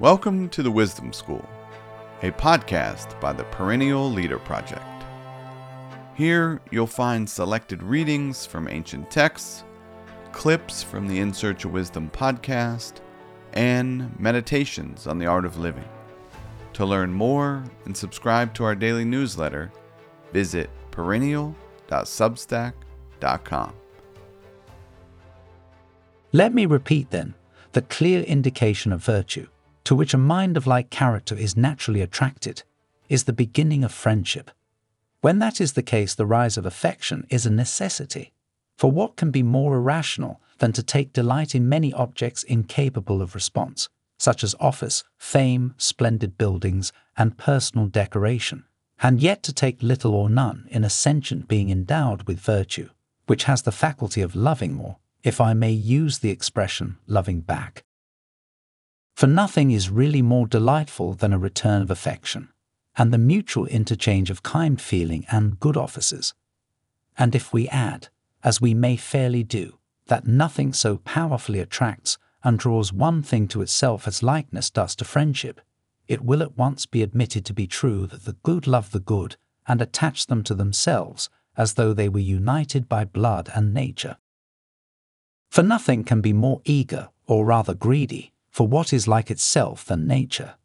Welcome 0.00 0.48
to 0.48 0.64
the 0.64 0.70
Wisdom 0.72 1.12
School, 1.12 1.48
a 2.22 2.32
podcast 2.32 3.20
by 3.20 3.32
the 3.32 3.44
Perennial 3.44 4.10
Leader 4.10 4.40
Project. 4.40 4.82
Here 6.16 6.60
you'll 6.72 6.88
find 6.88 7.30
selected 7.30 7.84
readings 7.84 8.44
from 8.44 8.66
ancient 8.66 9.08
texts, 9.08 9.62
clips 10.32 10.82
from 10.82 11.06
the 11.06 11.20
In 11.20 11.32
Search 11.32 11.64
of 11.64 11.72
Wisdom 11.72 12.10
podcast, 12.12 12.94
and 13.52 14.18
meditations 14.18 15.06
on 15.06 15.18
the 15.18 15.26
art 15.26 15.44
of 15.44 15.58
living. 15.58 15.88
To 16.72 16.84
learn 16.84 17.12
more 17.12 17.62
and 17.84 17.96
subscribe 17.96 18.52
to 18.54 18.64
our 18.64 18.74
daily 18.74 19.04
newsletter, 19.04 19.70
visit 20.32 20.68
perennial.substack.com. 20.92 23.72
Let 26.34 26.54
me 26.54 26.64
repeat 26.64 27.10
then 27.10 27.34
the 27.72 27.82
clear 27.82 28.22
indication 28.22 28.92
of 28.92 29.04
virtue, 29.04 29.48
to 29.84 29.94
which 29.94 30.14
a 30.14 30.18
mind 30.18 30.56
of 30.56 30.66
like 30.66 30.90
character 30.90 31.34
is 31.34 31.56
naturally 31.56 32.00
attracted, 32.00 32.62
is 33.08 33.24
the 33.24 33.32
beginning 33.32 33.82
of 33.82 33.92
friendship. 33.92 34.50
When 35.20 35.38
that 35.40 35.60
is 35.60 35.72
the 35.72 35.82
case, 35.82 36.14
the 36.14 36.26
rise 36.26 36.56
of 36.56 36.66
affection 36.66 37.26
is 37.30 37.46
a 37.46 37.50
necessity. 37.50 38.32
For 38.76 38.90
what 38.90 39.16
can 39.16 39.30
be 39.30 39.42
more 39.42 39.76
irrational 39.76 40.40
than 40.58 40.72
to 40.72 40.82
take 40.82 41.12
delight 41.12 41.54
in 41.54 41.68
many 41.68 41.92
objects 41.92 42.42
incapable 42.42 43.22
of 43.22 43.34
response, 43.34 43.88
such 44.18 44.44
as 44.44 44.54
office, 44.60 45.04
fame, 45.18 45.74
splendid 45.76 46.38
buildings, 46.38 46.92
and 47.16 47.38
personal 47.38 47.86
decoration, 47.86 48.64
and 49.02 49.20
yet 49.20 49.42
to 49.42 49.52
take 49.52 49.82
little 49.82 50.14
or 50.14 50.30
none 50.30 50.66
in 50.70 50.84
a 50.84 50.90
sentient 50.90 51.48
being 51.48 51.70
endowed 51.70 52.22
with 52.22 52.38
virtue, 52.38 52.88
which 53.26 53.44
has 53.44 53.62
the 53.62 53.72
faculty 53.72 54.22
of 54.22 54.36
loving 54.36 54.72
more, 54.72 54.96
if 55.24 55.40
I 55.40 55.54
may 55.54 55.72
use 55.72 56.20
the 56.20 56.30
expression 56.30 56.98
loving 57.08 57.40
back. 57.40 57.84
For 59.14 59.26
nothing 59.26 59.72
is 59.72 59.90
really 59.90 60.22
more 60.22 60.46
delightful 60.46 61.14
than 61.14 61.32
a 61.32 61.38
return 61.38 61.82
of 61.82 61.90
affection, 61.90 62.48
and 62.96 63.12
the 63.12 63.18
mutual 63.18 63.66
interchange 63.66 64.30
of 64.30 64.42
kind 64.42 64.80
feeling 64.80 65.26
and 65.30 65.58
good 65.58 65.76
offices. 65.76 66.34
And 67.18 67.34
if 67.34 67.52
we 67.52 67.68
add, 67.68 68.08
as 68.44 68.60
we 68.60 68.72
may 68.72 68.96
fairly 68.96 69.42
do, 69.42 69.78
that 70.06 70.26
nothing 70.26 70.72
so 70.72 70.98
powerfully 70.98 71.58
attracts 71.58 72.18
and 72.44 72.58
draws 72.58 72.92
one 72.92 73.22
thing 73.22 73.48
to 73.48 73.62
itself 73.62 74.06
as 74.06 74.22
likeness 74.22 74.70
does 74.70 74.96
to 74.96 75.04
friendship, 75.04 75.60
it 76.12 76.22
will 76.22 76.42
at 76.42 76.58
once 76.58 76.84
be 76.84 77.02
admitted 77.02 77.42
to 77.46 77.54
be 77.54 77.66
true 77.66 78.06
that 78.06 78.26
the 78.26 78.36
good 78.42 78.66
love 78.66 78.90
the 78.90 79.00
good 79.00 79.36
and 79.66 79.80
attach 79.80 80.26
them 80.26 80.42
to 80.42 80.54
themselves 80.54 81.30
as 81.56 81.74
though 81.74 81.94
they 81.94 82.06
were 82.06 82.18
united 82.18 82.86
by 82.86 83.02
blood 83.02 83.48
and 83.54 83.72
nature. 83.72 84.18
For 85.48 85.62
nothing 85.62 86.04
can 86.04 86.20
be 86.20 86.34
more 86.34 86.60
eager, 86.66 87.08
or 87.26 87.46
rather 87.46 87.72
greedy, 87.72 88.34
for 88.50 88.68
what 88.68 88.92
is 88.92 89.08
like 89.08 89.30
itself 89.30 89.86
than 89.86 90.06
nature. 90.06 90.56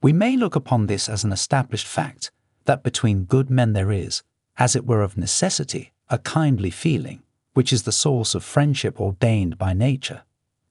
We 0.00 0.14
may 0.14 0.34
look 0.34 0.56
upon 0.56 0.86
this 0.86 1.10
as 1.10 1.24
an 1.24 1.32
established 1.32 1.86
fact 1.86 2.30
that 2.64 2.82
between 2.82 3.24
good 3.24 3.50
men 3.50 3.74
there 3.74 3.92
is, 3.92 4.22
as 4.56 4.74
it 4.74 4.86
were 4.86 5.02
of 5.02 5.18
necessity, 5.18 5.92
a 6.08 6.16
kindly 6.18 6.70
feeling, 6.70 7.22
which 7.52 7.70
is 7.70 7.82
the 7.82 7.92
source 7.92 8.34
of 8.34 8.42
friendship 8.42 8.98
ordained 8.98 9.58
by 9.58 9.74
nature, 9.74 10.22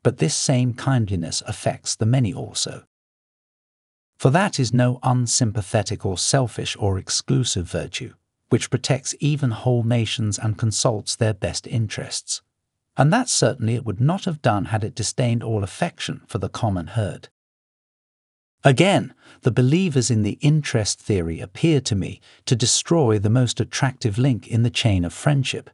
but 0.02 0.18
this 0.18 0.34
same 0.34 0.74
kindliness 0.74 1.44
affects 1.46 1.96
the 1.96 2.08
many 2.08 2.34
also. 2.34 2.86
For 4.18 4.30
that 4.30 4.60
is 4.60 4.74
no 4.74 5.00
unsympathetic 5.04 6.06
or 6.06 6.18
selfish 6.18 6.76
or 6.80 6.98
exclusive 6.98 7.70
virtue, 7.70 8.14
which 8.50 8.70
protects 8.70 9.16
even 9.20 9.52
whole 9.52 9.84
nations 9.84 10.40
and 10.40 10.58
consults 10.58 11.16
their 11.16 11.34
best 11.34 11.68
interests. 11.68 12.42
And 12.98 13.12
that 13.12 13.28
certainly 13.28 13.76
it 13.76 13.86
would 13.86 14.00
not 14.00 14.26
have 14.26 14.42
done 14.42 14.66
had 14.66 14.84
it 14.84 14.96
disdained 14.96 15.44
all 15.44 15.64
affection 15.64 16.22
for 16.28 16.38
the 16.38 16.50
common 16.50 16.88
herd. 16.88 17.30
Again, 18.64 19.14
the 19.42 19.52
believers 19.52 20.10
in 20.10 20.24
the 20.24 20.40
interest 20.42 21.00
theory 21.00 21.40
appear 21.40 21.80
to 21.82 21.96
me 21.96 22.20
to 22.46 22.56
destroy 22.56 23.20
the 23.20 23.30
most 23.30 23.60
attractive 23.60 24.18
link 24.18 24.48
in 24.48 24.64
the 24.64 24.72
chain 24.72 25.06
of 25.06 25.14
friendship, 25.14 25.70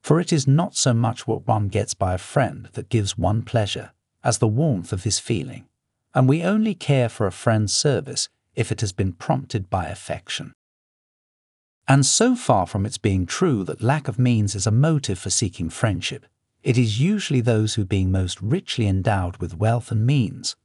for 0.00 0.18
it 0.18 0.32
is 0.32 0.46
not 0.46 0.74
so 0.74 0.94
much 0.94 1.26
what 1.26 1.46
one 1.46 1.68
gets 1.68 1.92
by 1.92 2.14
a 2.14 2.18
friend 2.18 2.70
that 2.72 2.88
gives 2.88 3.18
one 3.18 3.42
pleasure 3.42 3.92
as 4.24 4.38
the 4.38 4.48
warmth 4.48 4.92
of 4.92 5.04
his 5.04 5.18
feeling, 5.18 5.66
and 6.14 6.28
we 6.28 6.42
only 6.42 6.74
care 6.74 7.08
for 7.08 7.26
a 7.26 7.32
friend's 7.32 7.72
service 7.72 8.28
if 8.54 8.72
it 8.72 8.80
has 8.80 8.92
been 8.92 9.12
prompted 9.12 9.70
by 9.70 9.86
affection. 9.86 10.52
And 11.86 12.06
so 12.06 12.36
far 12.36 12.66
from 12.66 12.86
its 12.86 12.98
being 12.98 13.26
true 13.26 13.64
that 13.64 13.82
lack 13.82 14.08
of 14.08 14.18
means 14.18 14.54
is 14.54 14.66
a 14.66 14.70
motive 14.70 15.18
for 15.18 15.30
seeking 15.30 15.70
friendship, 15.70 16.26
it 16.62 16.76
is 16.76 17.00
usually 17.00 17.40
those 17.40 17.74
who, 17.74 17.84
being 17.84 18.12
most 18.12 18.40
richly 18.40 18.86
endowed 18.86 19.38
with 19.38 19.56
wealth 19.56 19.90
and 19.90 20.06
means, 20.06 20.56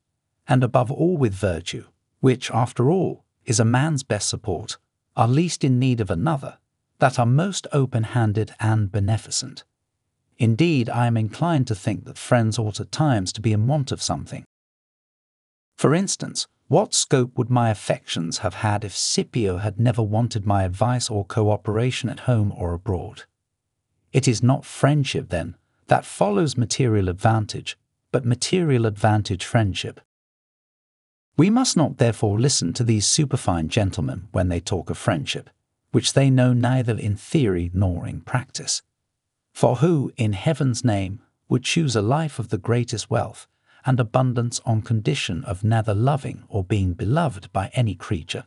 and 0.47 0.63
above 0.63 0.91
all 0.91 1.17
with 1.17 1.33
virtue, 1.33 1.85
which, 2.19 2.51
after 2.51 2.91
all, 2.91 3.23
is 3.45 3.59
a 3.59 3.65
man's 3.65 4.03
best 4.03 4.27
support, 4.27 4.77
are 5.15 5.27
least 5.27 5.63
in 5.63 5.79
need 5.79 6.01
of 6.01 6.11
another 6.11 6.57
that 6.99 7.17
are 7.17 7.25
most 7.25 7.67
open 7.71 8.03
handed 8.03 8.53
and 8.59 8.91
beneficent. 8.91 9.63
Indeed, 10.37 10.89
I 10.89 11.07
am 11.07 11.17
inclined 11.17 11.67
to 11.67 11.75
think 11.75 12.05
that 12.05 12.17
friends 12.17 12.59
ought 12.59 12.79
at 12.79 12.91
times 12.91 13.31
to 13.33 13.41
be 13.41 13.53
in 13.53 13.67
want 13.67 13.91
of 13.91 14.01
something. 14.01 14.43
For 15.75 15.93
instance, 15.93 16.47
what 16.67 16.93
scope 16.93 17.37
would 17.37 17.49
my 17.49 17.69
affections 17.69 18.39
have 18.39 18.55
had 18.55 18.83
if 18.83 18.95
Scipio 18.95 19.57
had 19.57 19.79
never 19.79 20.01
wanted 20.01 20.45
my 20.45 20.63
advice 20.63 21.09
or 21.09 21.25
cooperation 21.25 22.09
at 22.09 22.21
home 22.21 22.53
or 22.55 22.73
abroad? 22.73 23.23
It 24.11 24.27
is 24.27 24.41
not 24.41 24.65
friendship, 24.65 25.29
then, 25.29 25.55
that 25.87 26.05
follows 26.05 26.57
material 26.57 27.09
advantage, 27.09 27.77
but 28.11 28.25
material 28.25 28.85
advantage 28.85 29.45
friendship. 29.45 30.01
We 31.37 31.49
must 31.49 31.75
not 31.75 31.97
therefore 31.97 32.39
listen 32.39 32.73
to 32.73 32.83
these 32.83 33.05
superfine 33.05 33.67
gentlemen 33.67 34.29
when 34.31 34.49
they 34.49 34.59
talk 34.59 34.89
of 34.89 34.97
friendship 34.97 35.49
which 35.95 36.11
they 36.11 36.29
know 36.29 36.51
neither 36.51 36.99
in 36.99 37.15
theory 37.15 37.71
nor 37.73 38.05
in 38.05 38.19
practice. 38.19 38.81
For 39.53 39.77
who, 39.77 40.11
in 40.17 40.33
heaven's 40.33 40.83
name, 40.83 41.21
would 41.47 41.63
choose 41.63 41.95
a 41.95 42.01
life 42.01 42.37
of 42.37 42.49
the 42.49 42.57
greatest 42.57 43.09
wealth 43.09 43.47
and 43.85 43.99
abundance 43.99 44.61
on 44.65 44.81
condition 44.81 45.43
of 45.45 45.63
neither 45.63 45.93
loving 45.93 46.43
or 46.49 46.63
being 46.63 46.93
beloved 46.93 47.51
by 47.53 47.69
any 47.73 47.95
creature? 47.95 48.45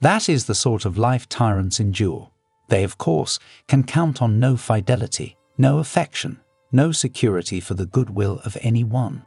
That 0.00 0.28
is 0.28 0.46
the 0.46 0.54
sort 0.54 0.84
of 0.84 0.96
life 0.96 1.28
tyrants 1.28 1.80
endure. 1.80 2.30
They, 2.68 2.84
of 2.84 2.98
course, 2.98 3.38
can 3.66 3.84
count 3.84 4.22
on 4.22 4.38
no 4.38 4.56
fidelity, 4.56 5.36
no 5.56 5.78
affection, 5.78 6.40
no 6.70 6.92
security 6.92 7.60
for 7.60 7.74
the 7.74 7.86
goodwill 7.86 8.40
of 8.44 8.56
any 8.60 8.84
one. 8.84 9.24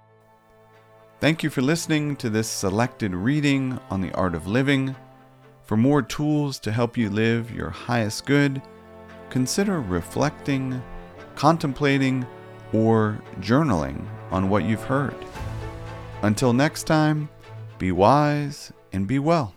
Thank 1.20 1.44
you 1.44 1.50
for 1.50 1.62
listening 1.62 2.16
to 2.18 2.30
this 2.30 2.48
selected 2.48 3.14
reading 3.14 3.80
on 3.90 4.02
the 4.02 4.12
art 4.14 4.34
of 4.34 4.48
living 4.48 4.96
for 5.64 5.78
more 5.78 6.02
tools 6.02 6.60
to 6.60 6.72
help 6.72 6.98
you 6.98 7.10
live 7.10 7.52
your 7.52 7.70
highest 7.70 8.26
good, 8.26 8.62
consider 9.30 9.80
reflecting, 9.80 10.82
contemplating, 11.36 12.26
or 12.74 13.22
journaling 13.40 14.06
on 14.32 14.50
what 14.50 14.64
you've 14.64 14.84
heard. 14.84 15.16
Until 16.22 16.54
next 16.54 16.84
time, 16.84 17.30
be 17.78 17.92
wise 17.92 18.72
and 18.94 19.08
be 19.08 19.20
well. 19.20 19.54